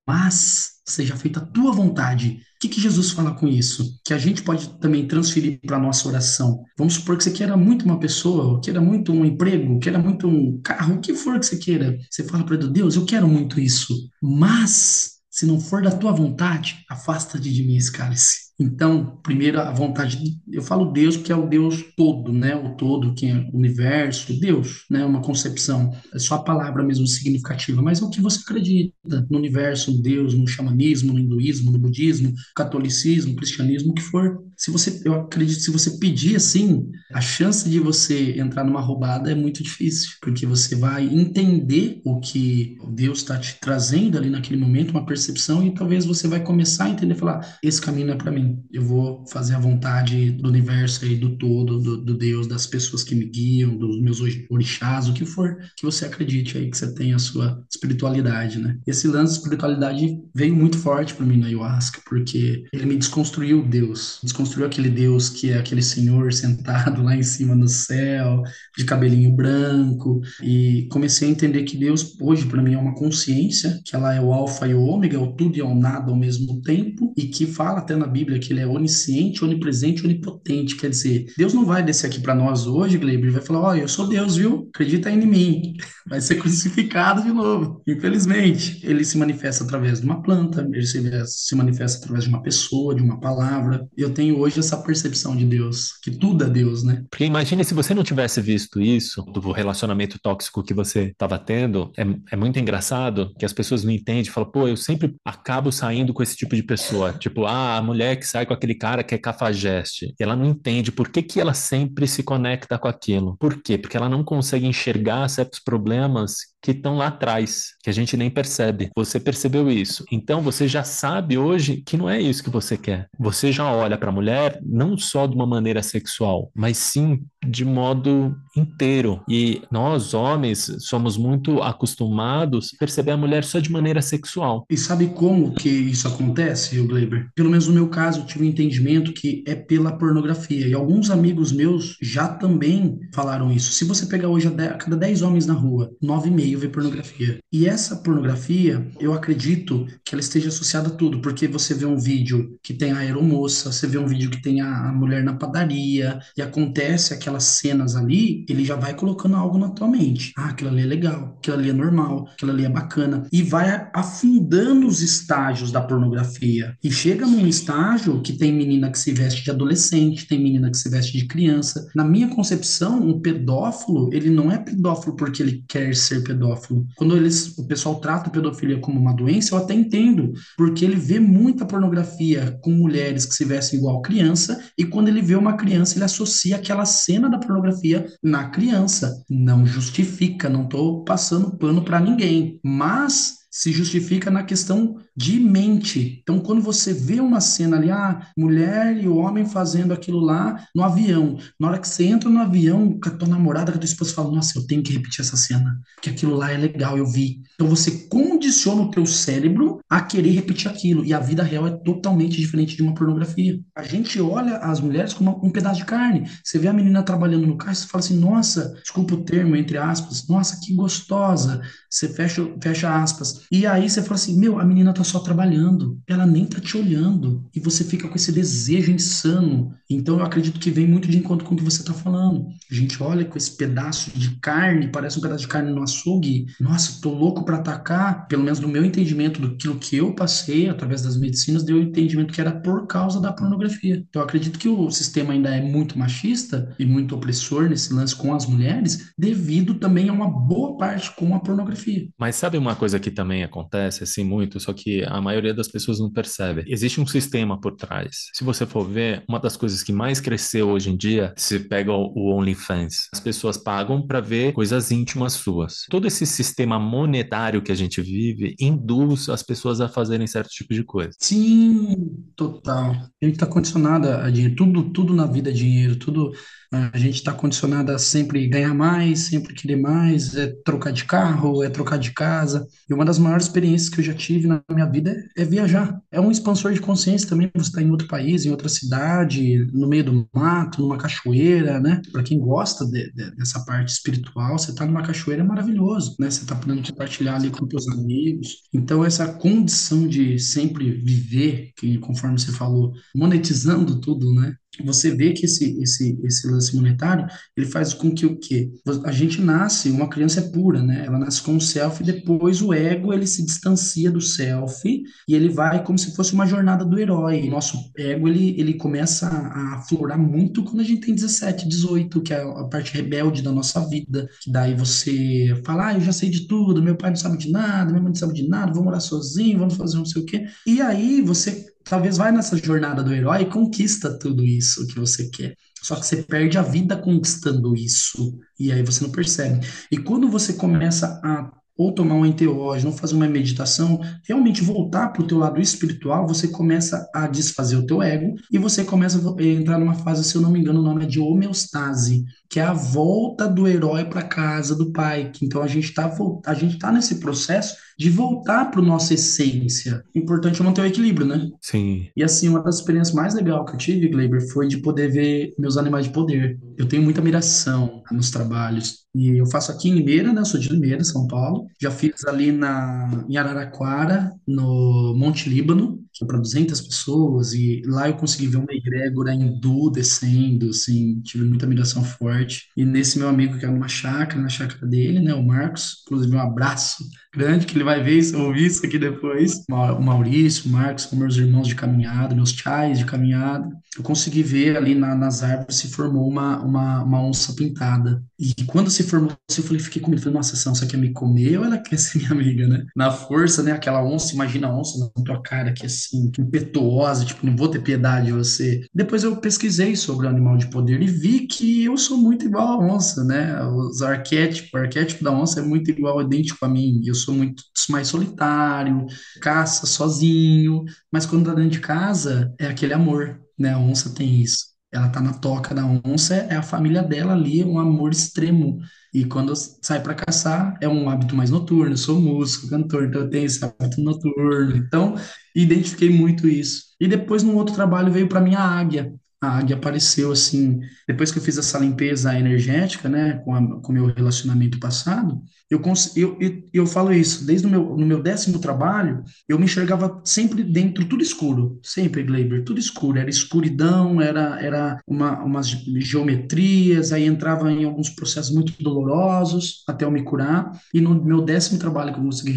[0.08, 2.42] mas seja feita a tua vontade.
[2.56, 4.00] O que, que Jesus fala com isso?
[4.06, 6.64] Que a gente pode também transferir para a nossa oração.
[6.78, 10.62] Vamos supor que você queira muito uma pessoa, queira muito um emprego, queira muito um
[10.62, 11.98] carro, o que for que você queira.
[12.10, 16.84] Você fala para Deus: Eu quero muito isso, mas se não for da tua vontade,
[16.90, 18.49] afasta-te de mim esse cálice.
[18.60, 22.56] Então, primeiro a vontade, de, eu falo Deus porque é o Deus todo, né?
[22.56, 25.06] O todo, que é o universo, Deus, né?
[25.06, 28.94] Uma concepção, é só a palavra mesmo significativa, mas é o que você acredita
[29.30, 34.44] no universo, no Deus, no xamanismo, no hinduísmo, no budismo, catolicismo, cristianismo, o que for.
[34.58, 39.32] Se você, eu acredito, se você pedir assim, a chance de você entrar numa roubada
[39.32, 44.60] é muito difícil, porque você vai entender o que Deus está te trazendo ali naquele
[44.60, 48.32] momento, uma percepção, e talvez você vai começar a entender, falar, esse caminho é para
[48.32, 52.66] mim eu vou fazer a vontade do universo aí, do todo, do, do, Deus, das
[52.66, 56.78] pessoas que me guiam, dos meus orixás, o que for que você acredite aí, que
[56.78, 58.78] você tenha a sua espiritualidade, né?
[58.86, 63.66] Esse lance de espiritualidade veio muito forte para mim na ayahuasca, porque ele me desconstruiu
[63.66, 68.44] Deus, desconstruiu aquele Deus que é aquele senhor sentado lá em cima no céu,
[68.78, 73.80] de cabelinho branco, e comecei a entender que Deus hoje para mim é uma consciência,
[73.86, 76.62] que ela é o alfa e o ômega, o tudo e o nada ao mesmo
[76.62, 80.76] tempo, e que fala até na Bíblia que ele é onisciente, onipresente, onipotente.
[80.76, 83.70] Quer dizer, Deus não vai descer aqui para nós hoje, Gleiber, e vai falar: Ó,
[83.72, 84.70] oh, eu sou Deus, viu?
[84.74, 85.74] Acredita em mim.
[86.10, 87.84] Vai ser crucificado de novo.
[87.88, 92.96] Infelizmente, ele se manifesta através de uma planta, ele se manifesta através de uma pessoa,
[92.96, 93.88] de uma palavra.
[93.96, 97.04] Eu tenho hoje essa percepção de Deus, que tudo é Deus, né?
[97.12, 101.92] Porque imagine se você não tivesse visto isso, do relacionamento tóxico que você estava tendo,
[101.96, 106.14] é, é muito engraçado que as pessoas não entendem, falam, pô, eu sempre acabo saindo
[106.14, 107.14] com esse tipo de pessoa.
[107.14, 110.14] Tipo, ah, a mulher que sai com aquele cara que é cafajeste.
[110.20, 113.36] Ela não entende por que, que ela sempre se conecta com aquilo.
[113.38, 113.78] Por quê?
[113.78, 118.30] Porque ela não consegue enxergar certos problemas que estão lá atrás, que a gente nem
[118.30, 118.90] percebe.
[118.96, 120.04] Você percebeu isso.
[120.12, 123.08] Então você já sabe hoje que não é isso que você quer.
[123.20, 127.64] Você já olha para a mulher não só de uma maneira sexual, mas sim de
[127.64, 129.22] modo inteiro.
[129.28, 134.66] E nós, homens, somos muito acostumados a perceber a mulher só de maneira sexual.
[134.70, 137.30] E sabe como que isso acontece, Gleiber?
[137.36, 140.68] Pelo menos no meu caso, eu tive um entendimento que é pela pornografia.
[140.68, 143.72] E alguns amigos meus já também falaram isso.
[143.72, 147.38] Se você pegar hoje a cada 10 homens na rua, 9,5 meio ver pornografia.
[147.52, 151.98] E essa pornografia, eu acredito que ela esteja associada a tudo, porque você vê um
[151.98, 155.34] vídeo que tem a aeromoça, você vê um vídeo que tem a, a mulher na
[155.34, 160.32] padaria, e acontece aquelas cenas ali, ele já vai colocando algo na tua mente.
[160.38, 163.28] Ah, aquilo ali é legal, aquilo ali é normal, aquilo ali é bacana.
[163.32, 166.76] E vai afundando os estágios da pornografia.
[166.84, 170.78] E chega num estágio que tem menina que se veste de adolescente, tem menina que
[170.78, 171.88] se veste de criança.
[171.96, 176.88] Na minha concepção, um pedófilo, ele não é pedófilo porque ele quer ser pedófilo pedófilo.
[176.96, 180.96] Quando eles, o pessoal trata a pedofilia como uma doença, eu até entendo, porque ele
[180.96, 185.54] vê muita pornografia com mulheres que se vestem igual criança, e quando ele vê uma
[185.54, 189.24] criança, ele associa aquela cena da pornografia na criança.
[189.30, 196.22] Não justifica, não estou passando pano para ninguém, mas se justifica na questão de mente.
[196.24, 200.66] Então, quando você vê uma cena ali, ah, mulher e o homem fazendo aquilo lá
[200.74, 203.82] no avião, na hora que você entra no avião com a tua namorada, com a
[203.82, 206.98] tua esposa, fala, nossa, eu tenho que repetir essa cena, porque aquilo lá é legal,
[206.98, 207.42] eu vi.
[207.56, 211.72] Então, você condiciona o teu cérebro a querer repetir aquilo, e a vida real é
[211.72, 213.60] totalmente diferente de uma pornografia.
[213.76, 216.30] A gente olha as mulheres como um pedaço de carne.
[216.42, 219.78] Você vê a menina trabalhando no carro, você fala assim, nossa, desculpa o termo, entre
[219.78, 221.62] aspas, nossa, que gostosa.
[221.90, 223.42] Você fecha, fecha aspas.
[223.52, 226.78] E aí você fala assim, meu, a menina tá só trabalhando, ela nem tá te
[226.78, 229.74] olhando e você fica com esse desejo insano.
[229.90, 232.48] Então eu acredito que vem muito de encontro com o que você tá falando.
[232.72, 236.46] A gente olha com esse pedaço de carne, parece um pedaço de carne no açougue.
[236.60, 238.28] Nossa, tô louco para atacar.
[238.28, 242.34] Pelo menos no meu entendimento do que eu passei através das medicinas, deu o entendimento
[242.34, 244.04] que era por causa da pornografia.
[244.10, 248.16] Então eu acredito que o sistema ainda é muito machista e muito opressor nesse lance
[248.16, 252.08] com as mulheres, devido também a uma boa parte com a pornografia.
[252.18, 256.00] Mas sabe uma coisa que também acontece assim muito, só que a maioria das pessoas
[256.00, 256.64] não percebe.
[256.68, 258.30] Existe um sistema por trás.
[258.34, 261.92] Se você for ver, uma das coisas que mais cresceu hoje em dia, se pega
[261.92, 265.86] o OnlyFans, as pessoas pagam para ver coisas íntimas suas.
[265.90, 270.74] Todo esse sistema monetário que a gente vive induz as pessoas a fazerem certo tipo
[270.74, 271.12] de coisa.
[271.20, 271.96] Sim,
[272.36, 272.92] total.
[272.92, 274.56] A gente está condicionado a dinheiro.
[274.56, 275.96] Tudo, tudo na vida é dinheiro.
[275.96, 276.32] Tudo
[276.72, 281.64] a gente está condicionado a sempre ganhar mais, sempre querer mais, é trocar de carro,
[281.64, 282.68] é trocar de casa.
[282.88, 286.00] E uma das maiores experiências que eu já tive na minha vida é viajar.
[286.12, 287.50] É um expansor de consciência também.
[287.56, 292.02] Você está em outro país, em outra cidade, no meio do mato, numa cachoeira, né?
[292.12, 296.30] Para quem gosta de, de, dessa parte espiritual, você está numa cachoeira é maravilhoso, né?
[296.30, 298.64] Você está podendo compartilhar ali com seus amigos.
[298.74, 304.54] Então, essa condição de sempre viver, que conforme você falou, monetizando tudo, né?
[304.84, 308.72] Você vê que esse, esse, esse lance monetário, ele faz com que o quê?
[309.04, 311.06] A gente nasce, uma criança é pura, né?
[311.06, 314.88] Ela nasce com o self depois o ego, ele se distancia do self
[315.28, 317.50] e ele vai como se fosse uma jornada do herói.
[317.50, 322.34] Nosso ego, ele, ele começa a aflorar muito quando a gente tem 17, 18, que
[322.34, 326.30] é a parte rebelde da nossa vida, que daí você fala, ah, eu já sei
[326.30, 328.84] de tudo, meu pai não sabe de nada, minha mãe não sabe de nada, vou
[328.84, 330.46] morar sozinho, vamos fazer não sei o quê.
[330.66, 335.30] E aí você talvez vai nessa jornada do herói e conquista tudo isso que você
[335.30, 335.56] quer.
[335.82, 338.38] Só que você perde a vida conquistando isso.
[338.60, 339.66] E aí você não percebe.
[339.92, 345.14] E quando você começa a ou tomar um enteógeno, ou fazer uma meditação, realmente voltar
[345.14, 349.18] para o teu lado espiritual, você começa a desfazer o teu ego e você começa
[349.18, 352.60] a entrar numa fase, se eu não me engano, o nome é de homeostase, que
[352.60, 355.32] é a volta do herói para casa do pai.
[355.42, 356.14] Então a gente está
[356.46, 360.02] a gente tá nesse processo de voltar para nossa essência.
[360.16, 361.50] Importante é manter o equilíbrio, né?
[361.62, 362.08] Sim.
[362.16, 365.54] E assim, uma das experiências mais legais que eu tive, Gleiber, foi de poder ver
[365.60, 366.58] meus animais de poder.
[366.78, 369.00] Eu tenho muita admiração nos trabalhos.
[369.14, 370.40] E eu faço aqui em Limeira, né?
[370.40, 371.68] Eu sou de Limeira, São Paulo.
[371.82, 377.54] Já fiz ali na, em Araraquara, no Monte Líbano, é para 200 pessoas.
[377.54, 381.22] E lá eu consegui ver uma egrégora hindu descendo, assim.
[381.22, 382.68] Tive muita admiração forte.
[382.76, 385.34] E nesse meu amigo, que era numa chácara, na chácara dele, né?
[385.34, 386.04] O Marcos.
[386.06, 389.64] Inclusive, um abraço grande, que ele vai ver isso, ouvir isso aqui depois.
[389.70, 393.70] O Maurício, o Marcos, são meus irmãos de caminhada, meus chais de caminhada.
[393.98, 398.24] Eu consegui ver ali na, nas árvores se formou uma, uma, uma onça pintada.
[398.40, 400.22] E quando se formou, eu falei, fiquei com medo.
[400.22, 402.86] Falei, nossa, essa onça quer me comer ou ela quer ser minha amiga, né?
[402.96, 403.74] Na força, né?
[403.74, 407.82] Aquela onça, imagina a onça na tua cara que assim, impetuosa, tipo, não vou ter
[407.82, 408.82] piedade de você.
[408.96, 412.68] Depois eu pesquisei sobre o animal de poder e vi que eu sou muito igual
[412.68, 413.62] à onça, né?
[413.66, 417.02] Os arquétipos, o arquétipo da onça é muito igual, idêntico a mim.
[417.06, 419.06] Eu sou muito mais solitário,
[419.42, 423.74] caça sozinho, mas quando tá dentro de casa é aquele amor, né?
[423.74, 424.79] A onça tem isso.
[424.92, 428.80] Ela tá na toca da onça, é a família dela ali, um amor extremo.
[429.14, 431.94] E quando sai para caçar, é um hábito mais noturno.
[431.94, 434.76] Eu sou músico, cantor, então eu tenho esse hábito noturno.
[434.76, 435.16] Então,
[435.56, 436.84] identifiquei muito isso.
[437.00, 439.14] E depois, num outro trabalho, veio para mim a águia.
[439.42, 444.08] A águia apareceu assim, depois que eu fiz essa limpeza energética, né, com o meu
[444.08, 449.60] relacionamento passado, eu, eu, eu, falo isso, desde o meu, no meu décimo trabalho, eu
[449.60, 455.44] me enxergava sempre dentro, tudo escuro, sempre, Gleiber, tudo escuro, era escuridão, era, era uma,
[455.44, 461.24] umas geometrias, aí entrava em alguns processos muito dolorosos até eu me curar, e no
[461.24, 462.52] meu décimo trabalho que eu consegui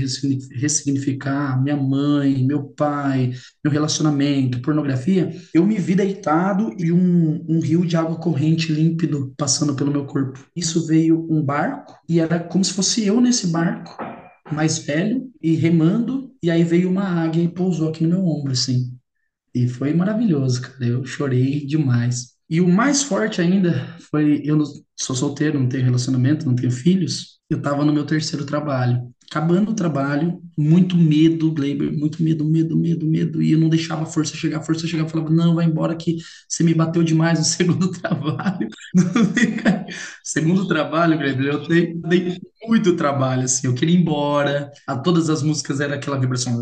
[0.55, 7.61] ressignificar minha mãe, meu pai, meu relacionamento, pornografia, eu me vi deitado e um, um
[7.61, 10.38] rio de água corrente límpido passando pelo meu corpo.
[10.57, 13.97] Isso veio um barco, e era como se fosse eu nesse barco,
[14.53, 18.53] mais velho, e remando, e aí veio uma águia e pousou aqui no meu ombro,
[18.53, 18.97] assim.
[19.55, 20.85] E foi maravilhoso, cara.
[20.85, 22.33] Eu chorei demais.
[22.49, 24.62] E o mais forte ainda foi: eu
[24.97, 27.38] sou solteiro, não tenho relacionamento, não tenho filhos.
[27.49, 32.77] Eu estava no meu terceiro trabalho acabando o trabalho, muito medo, Gleiber, muito medo, medo,
[32.77, 35.64] medo, medo, e eu não deixava a força chegar, a força chegava, falava, não, vai
[35.64, 38.68] embora que você me bateu demais no segundo trabalho.
[40.23, 45.31] segundo trabalho, Gleiber, eu dei, dei, muito trabalho, assim, eu queria ir embora, a todas
[45.31, 46.53] as músicas era aquela vibração,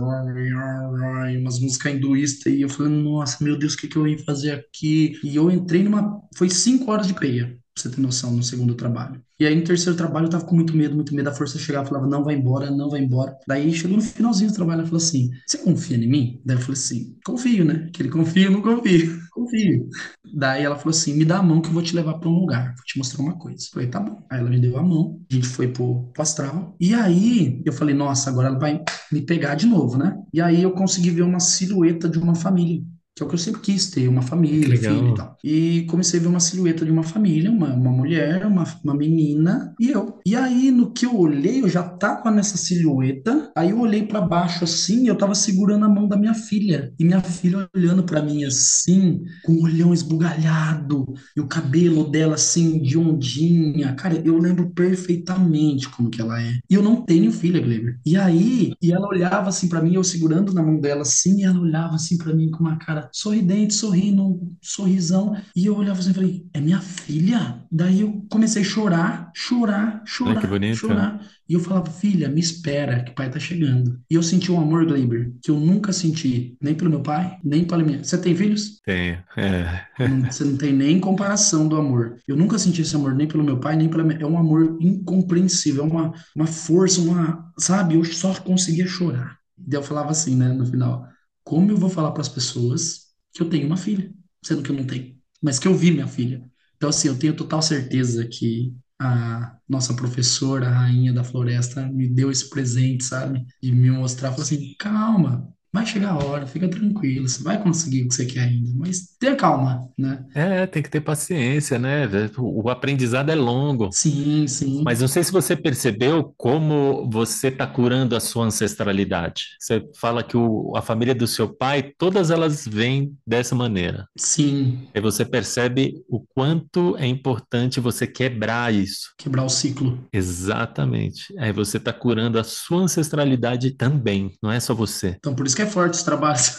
[1.41, 4.53] umas músicas hinduístas, e eu falei, nossa, meu Deus, o que, que eu ia fazer
[4.53, 5.19] aqui?
[5.25, 8.75] E eu entrei numa, foi cinco horas de peia, pra você ter noção, no segundo
[8.75, 9.21] trabalho.
[9.39, 11.89] E aí no terceiro trabalho eu tava com muito medo, muito medo, a força chegava,
[11.89, 13.37] falava, não vai embora, não vai embora.
[13.47, 16.41] Daí chegou no finalzinho do trabalho, ela falou assim, você confia em mim?
[16.45, 17.89] Daí eu falei assim, confio, né?
[17.93, 19.21] Que ele confia, eu não confio.
[19.31, 19.89] Confio.
[20.35, 22.41] Daí ela falou assim, me dá a mão que eu vou te levar pra um
[22.41, 23.65] lugar, vou te mostrar uma coisa.
[23.65, 24.23] Eu falei, tá bom.
[24.29, 26.77] Aí ela me deu a mão, a gente foi pro, pro astral.
[26.81, 30.19] E aí eu falei, nossa, agora ela vai me pegar de novo, né?
[30.35, 32.83] E aí eu consegui ver uma silhueta de uma família
[33.21, 35.37] que é o que eu sempre quis ter, uma família, filho e tal.
[35.45, 39.75] E comecei a ver uma silhueta de uma família, uma, uma mulher, uma, uma menina
[39.79, 40.19] e eu.
[40.27, 44.21] E aí, no que eu olhei, eu já tava nessa silhueta, aí eu olhei para
[44.21, 46.93] baixo assim, eu tava segurando a mão da minha filha.
[46.99, 52.35] E minha filha olhando para mim assim, com o olhão esbugalhado, e o cabelo dela
[52.35, 53.95] assim, de ondinha.
[53.95, 56.59] Cara, eu lembro perfeitamente como que ela é.
[56.69, 57.99] E eu não tenho filha, Gleber.
[58.05, 61.45] E aí, e ela olhava assim para mim, eu segurando na mão dela assim, e
[61.45, 65.37] ela olhava assim para mim com uma cara sorridente, sorrindo, um sorrisão.
[65.55, 67.63] E eu olhava assim e falei, é minha filha?
[67.71, 70.77] Daí eu comecei a chorar, chorar, chorar, Ai, que bonito.
[70.79, 71.21] chorar.
[71.49, 74.01] E eu falava, filha, me espera, que o pai tá chegando.
[74.11, 77.65] E eu senti um amor, Gleiber, que eu nunca senti, nem pelo meu pai, nem
[77.65, 78.03] pela minha.
[78.03, 78.81] Você tem filhos?
[78.85, 79.23] Tenho.
[79.37, 79.87] É.
[80.31, 82.17] Você não tem nem comparação do amor.
[82.27, 84.21] Eu nunca senti esse amor nem pelo meu pai, nem pela minha.
[84.21, 87.53] É um amor incompreensível, é uma, uma força, uma.
[87.59, 87.95] Sabe?
[87.95, 89.39] Eu só conseguia chorar.
[89.57, 91.07] Daí eu falava assim, né, no final:
[91.45, 94.77] como eu vou falar para as pessoas que eu tenho uma filha, sendo que eu
[94.77, 96.45] não tenho, mas que eu vi minha filha?
[96.77, 102.09] Então, assim, eu tenho total certeza que a nossa professora, a rainha da floresta, me
[102.09, 103.47] deu esse presente, sabe?
[103.63, 108.03] De me mostrar, falou assim: calma, vai chegar a hora, fica tranquilo, você vai conseguir
[108.05, 110.25] o que você quer ainda, mas tenha calma, né?
[110.35, 112.09] É, tem que ter paciência, né?
[112.39, 113.89] O aprendizado é longo.
[113.93, 114.83] Sim, sim.
[114.85, 119.45] Mas não sei se você percebeu como você está curando a sua ancestralidade.
[119.59, 124.07] Você fala que o- a família do seu pai, todas elas vêm dessa maneira.
[124.19, 129.11] Sim, Aí você percebe o quanto é importante você quebrar isso.
[129.19, 129.99] quebrar o ciclo.
[130.13, 131.33] Exatamente.
[131.39, 135.15] Aí você está curando a sua ancestralidade também, não é só você.
[135.19, 136.59] Então, por isso que é forte os trabalhos.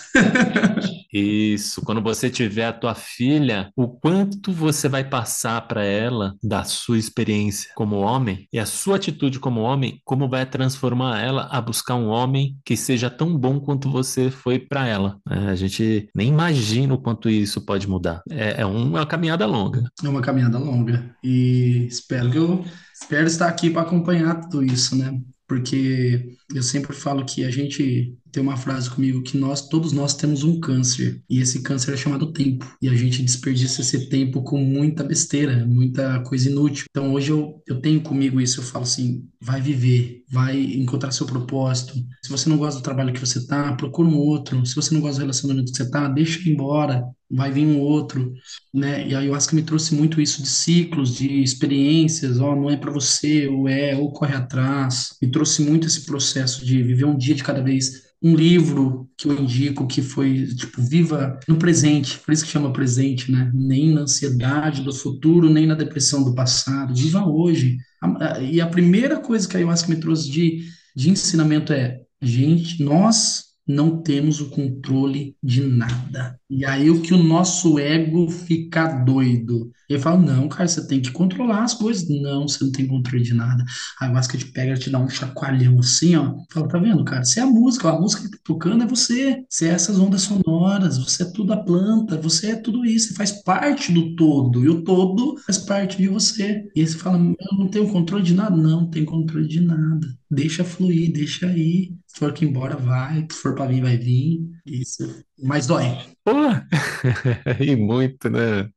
[1.13, 6.63] Isso, quando você tiver a tua filha, o quanto você vai passar para ela da
[6.63, 11.59] sua experiência como homem e a sua atitude como homem, como vai transformar ela a
[11.59, 15.19] buscar um homem que seja tão bom quanto você foi para ela.
[15.29, 18.21] É, a gente nem imagina o quanto isso pode mudar.
[18.29, 19.83] É, é é uma caminhada longa.
[20.03, 24.95] É uma caminhada longa e espero que eu espero estar aqui para acompanhar tudo isso,
[24.95, 25.19] né?
[25.51, 30.13] Porque eu sempre falo que a gente tem uma frase comigo que nós, todos nós
[30.13, 34.43] temos um câncer e esse câncer é chamado tempo e a gente desperdiça esse tempo
[34.43, 36.85] com muita besteira, muita coisa inútil.
[36.89, 41.25] Então hoje eu, eu tenho comigo isso, eu falo assim, vai viver, vai encontrar seu
[41.25, 41.95] propósito.
[42.23, 44.65] Se você não gosta do trabalho que você tá, procura um outro.
[44.65, 47.79] Se você não gosta do relacionamento que você tá, deixa ir embora, vai vir um
[47.79, 48.33] outro
[48.73, 49.07] né?
[49.07, 52.91] E a ayahuasca me trouxe muito isso de ciclos, de experiências, ó, não é para
[52.91, 55.15] você, ou é, ou corre atrás.
[55.21, 58.09] Me trouxe muito esse processo de viver um dia de cada vez.
[58.23, 62.71] Um livro que eu indico que foi, tipo, viva no presente, por isso que chama
[62.71, 63.51] presente, né?
[63.53, 66.93] Nem na ansiedade do futuro, nem na depressão do passado.
[66.93, 67.77] Viva hoje.
[68.49, 70.63] E a primeira coisa que a ayahuasca me trouxe de,
[70.95, 76.39] de ensinamento é, gente, nós não temos o controle de nada.
[76.49, 79.71] E aí o que o nosso ego fica doido.
[79.89, 82.07] Ele fala, não, cara, você tem que controlar as coisas.
[82.09, 83.63] Não, você não tem controle de nada.
[83.99, 86.35] A ayahuasca te pega, te dá um chacoalhão assim, ó.
[86.51, 87.23] Fala, tá vendo, cara?
[87.23, 89.43] Você é a música, a música que tá tocando é você.
[89.49, 93.13] Você é essas ondas sonoras, você é tudo a planta, você é tudo isso, você
[93.15, 94.63] faz parte do todo.
[94.63, 96.63] E o todo faz parte de você.
[96.75, 98.55] E aí você fala, eu não tenho controle de nada.
[98.55, 100.20] Não, não tem controle de nada.
[100.31, 101.97] Deixa fluir, deixa ir.
[102.07, 103.27] Se for que embora, vai.
[103.29, 104.39] Se for pra vir, vai vir.
[104.65, 105.23] Isso.
[105.41, 105.85] Mas dói.
[106.23, 106.31] Pô,
[107.59, 108.69] e muito, né?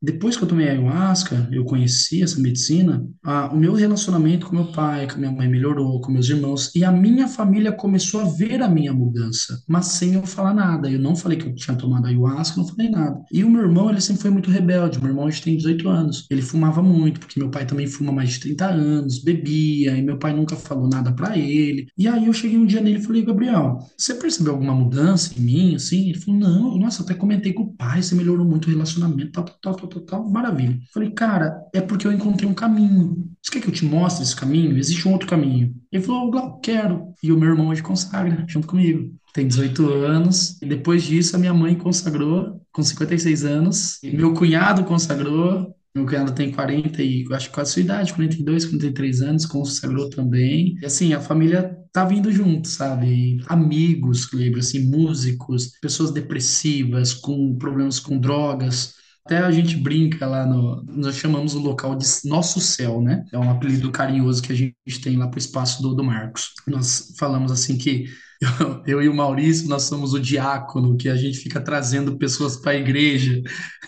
[0.00, 4.72] Depois que eu tomei ayahuasca, eu conheci essa medicina, ah, o meu relacionamento com meu
[4.72, 8.62] pai, com minha mãe melhorou, com meus irmãos, e a minha família começou a ver
[8.62, 10.90] a minha mudança, mas sem eu falar nada.
[10.90, 13.20] Eu não falei que eu tinha tomado ayahuasca, não falei nada.
[13.30, 14.98] E o meu irmão, ele sempre foi muito rebelde.
[14.98, 16.26] Meu irmão hoje tem 18 anos.
[16.30, 20.18] Ele fumava muito, porque meu pai também fuma mais de 30 anos, bebia, e meu
[20.18, 21.88] pai nunca falou nada pra ele.
[21.98, 25.40] E aí eu cheguei um dia nele e falei, Gabriel, você percebeu alguma mudança em
[25.40, 26.10] mim, assim?
[26.10, 29.44] Ele falou, não, nossa, até comentei com o pai, você melhorou muito o relacionamento, tal,
[29.44, 30.78] tal, tal, tal, tal, maravilha.
[30.92, 33.28] Falei, cara, é porque eu encontrei um caminho.
[33.42, 34.76] Você quer que eu te mostre esse caminho?
[34.76, 35.74] Existe um outro caminho.
[35.90, 37.14] Ele falou, Glau, quero.
[37.22, 39.14] E o meu irmão hoje consagra, junto comigo.
[39.32, 40.60] Tem 18 anos.
[40.60, 44.02] E depois disso, a minha mãe consagrou, com 56 anos.
[44.02, 45.74] E meu cunhado consagrou.
[45.94, 50.76] Meu cunhado tem 40 e acho que quase sua idade, 42, 43 anos, consagrou também.
[50.80, 53.38] E assim, a família tá vindo junto, sabe?
[53.48, 58.94] Amigos, lembro, assim, músicos, pessoas depressivas, com problemas com drogas,
[59.26, 60.82] Até a gente brinca lá no.
[60.84, 63.24] Nós chamamos o local de Nosso Céu, né?
[63.32, 66.52] É um apelido carinhoso que a gente tem lá pro espaço do, do Marcos.
[66.66, 68.06] Nós falamos assim que
[68.40, 72.56] eu, eu, e o Maurício, nós somos o diácono, que a gente fica trazendo pessoas
[72.56, 73.40] para a igreja.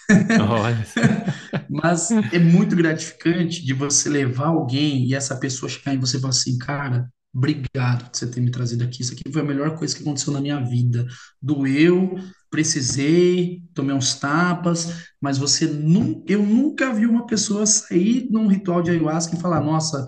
[1.70, 6.20] Mas é muito gratificante de você levar alguém e essa pessoa chegar em você e
[6.20, 9.02] falar assim, cara, obrigado por você ter me trazido aqui.
[9.02, 11.06] Isso aqui foi a melhor coisa que aconteceu na minha vida.
[11.40, 12.18] Doeu,
[12.52, 18.82] precisei, tomei uns tapas, mas você nunca, eu nunca vi uma pessoa sair num ritual
[18.82, 20.04] de ayahuasca e falar, nossa,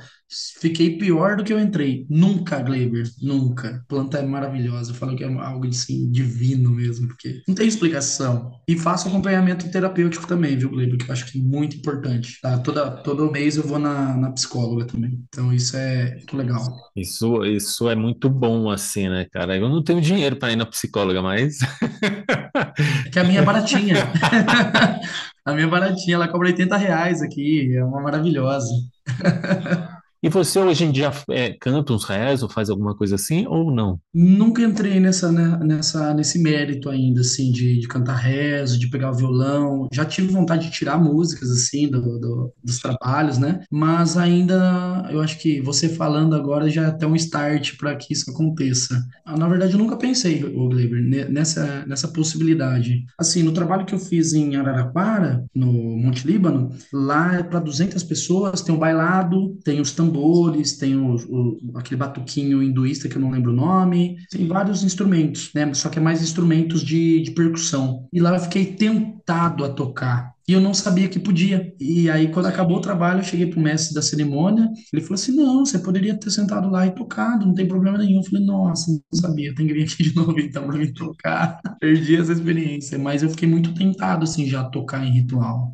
[0.61, 2.07] fiquei pior do que eu entrei.
[2.11, 3.76] Nunca, Gleiber, nunca.
[3.76, 7.66] A planta é maravilhosa, eu falo que é algo assim, divino mesmo, porque não tem
[7.66, 8.51] explicação.
[8.68, 12.40] E faço acompanhamento terapêutico também, viu, Gleiber, que eu acho que é muito importante.
[12.42, 12.59] Tá?
[12.59, 15.18] Toda, todo mês eu vou na, na psicóloga também.
[15.28, 16.61] Então isso é muito legal.
[16.97, 19.57] Isso, isso é muito bom, assim, né, cara?
[19.57, 21.59] Eu não tenho dinheiro para ir na psicóloga, mas.
[23.12, 23.96] que a minha é baratinha.
[25.44, 28.72] a minha é baratinha, ela cobra 80 reais aqui, é uma maravilhosa.
[30.24, 32.06] E você hoje em dia é, canta uns
[32.42, 34.00] ou faz alguma coisa assim ou não?
[34.14, 39.10] Nunca entrei nessa, né, nessa, nesse mérito ainda, assim, de, de cantar rezo, de pegar
[39.10, 39.86] o violão.
[39.92, 43.60] Já tive vontade de tirar músicas, assim, do, do, dos trabalhos, né?
[43.70, 48.14] Mas ainda, eu acho que você falando agora já é até um start para que
[48.14, 48.98] isso aconteça.
[49.26, 53.04] Ah, na verdade, eu nunca pensei, o Gleber, nessa, nessa possibilidade.
[53.18, 58.02] Assim, no trabalho que eu fiz em Araraquara, no Monte Líbano, lá é para 200
[58.04, 63.16] pessoas, tem o bailado, tem os tambores tambores, tem o, o, aquele batuquinho hinduísta que
[63.16, 65.74] eu não lembro o nome, tem vários instrumentos, né?
[65.74, 68.06] Só que é mais instrumentos de, de percussão.
[68.12, 70.34] E lá eu fiquei tentado a tocar.
[70.47, 71.72] E eu não sabia que podia.
[71.80, 74.68] E aí, quando acabou o trabalho, eu cheguei pro mestre da cerimônia.
[74.92, 78.18] Ele falou assim: Não, você poderia ter sentado lá e tocado, não tem problema nenhum.
[78.18, 81.61] Eu falei: Nossa, não sabia, tem que vir aqui de novo então para me tocar.
[81.80, 85.72] Perdi essa experiência, mas eu fiquei muito tentado, assim, já tocar em ritual.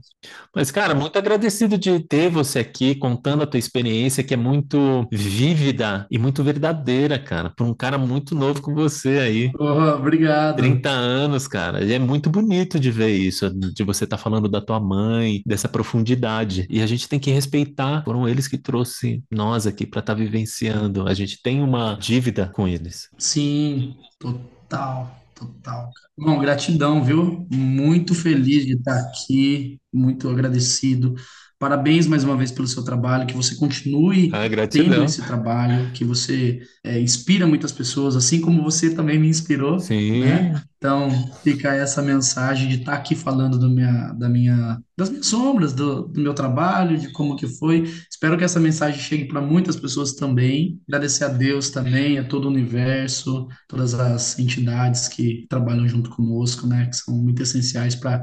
[0.55, 5.07] Mas, cara, muito agradecido de ter você aqui contando a tua experiência, que é muito
[5.11, 9.51] vívida e muito verdadeira, cara, por um cara muito novo como você aí.
[9.59, 10.57] Oh, obrigado.
[10.57, 11.85] 30 anos, cara.
[11.85, 14.81] E é muito bonito de ver isso, de você estar tá falando da da tua
[14.81, 16.67] mãe, dessa profundidade.
[16.71, 20.19] E a gente tem que respeitar, foram eles que trouxe nós aqui para estar tá
[20.19, 21.09] vivenciando.
[21.09, 23.09] A gente tem uma dívida com eles.
[23.19, 25.21] Sim, total.
[25.41, 25.91] Total.
[26.19, 27.47] Bom, gratidão, viu?
[27.51, 31.15] Muito feliz de estar aqui, muito agradecido.
[31.61, 36.03] Parabéns mais uma vez pelo seu trabalho, que você continue ah, tendo esse trabalho, que
[36.03, 39.79] você é, inspira muitas pessoas, assim como você também me inspirou.
[39.79, 40.21] Sim.
[40.21, 40.63] Né?
[40.79, 41.11] Então,
[41.45, 46.09] fica essa mensagem de estar aqui falando do minha, da minha, das minhas sombras, do,
[46.09, 47.83] do meu trabalho, de como que foi.
[48.11, 50.81] Espero que essa mensagem chegue para muitas pessoas também.
[50.89, 56.67] Agradecer a Deus também, a todo o universo, todas as entidades que trabalham junto conosco,
[56.67, 58.23] né, que são muito essenciais para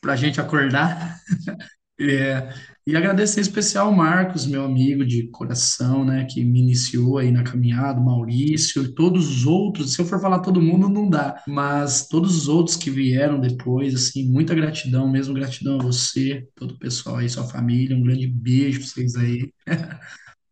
[0.00, 1.20] para a gente acordar
[2.00, 2.48] É,
[2.86, 7.30] e agradecer em especial ao Marcos, meu amigo de coração, né, que me iniciou aí
[7.30, 11.42] na caminhada, Maurício, e todos os outros, se eu for falar todo mundo não dá,
[11.46, 16.72] mas todos os outros que vieram depois, assim, muita gratidão, mesmo gratidão a você, todo
[16.72, 19.52] o pessoal aí, sua família, um grande beijo para vocês aí.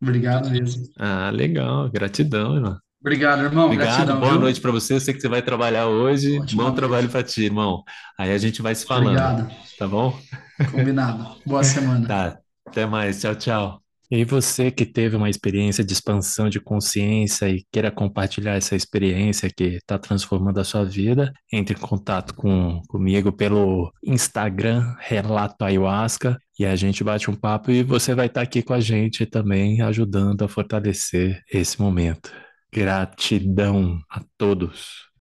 [0.01, 0.85] Obrigado mesmo.
[0.99, 2.79] Ah, legal, gratidão, irmão.
[3.01, 3.67] Obrigado, irmão.
[3.67, 4.41] Obrigado, Gratidão, boa viu?
[4.41, 4.95] noite para você.
[4.95, 6.39] Eu sei que você vai trabalhar hoje.
[6.39, 7.85] Ótima Bom trabalho para ti, irmão.
[8.19, 9.51] Aí a gente vai se falando, Obrigado.
[9.79, 10.19] tá bom?
[10.71, 11.37] Combinado.
[11.47, 12.07] Boa semana.
[12.07, 13.21] Tá, até mais.
[13.21, 13.83] Tchau, tchau.
[14.11, 19.51] E você que teve uma experiência de expansão de consciência e queira compartilhar essa experiência
[19.55, 26.39] que está transformando a sua vida, entre em contato com, comigo pelo Instagram Relato Ayahuasca
[26.59, 29.83] e a gente bate um papo e você vai estar aqui com a gente também
[29.83, 32.33] ajudando a fortalecer esse momento.
[32.73, 35.09] Gratidão a todos.